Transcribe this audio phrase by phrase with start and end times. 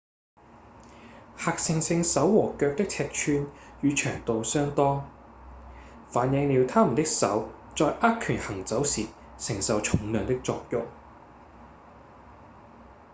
[1.37, 3.47] 黑猩猩手和腳的尺寸
[3.81, 5.07] 與長度相當
[6.09, 9.05] 反映了牠們的手在握拳行走時
[9.37, 10.87] 承受重量的作用